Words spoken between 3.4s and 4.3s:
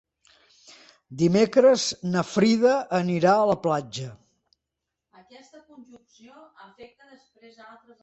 a la platja.